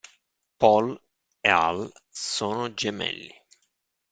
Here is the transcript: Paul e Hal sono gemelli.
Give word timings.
Paul 0.57 0.99
e 1.41 1.47
Hal 1.51 1.93
sono 2.09 2.73
gemelli. 2.73 3.31